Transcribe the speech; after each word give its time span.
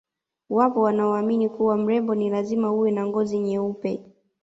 Wapo 0.49 0.81
wanaoamini 0.81 1.49
kuwa 1.49 1.77
mrembo 1.77 2.15
ni 2.15 2.29
lazima 2.29 2.71
uwe 2.71 2.91
na 2.91 3.07
ngozi 3.07 3.39
nyeupe 3.39 4.01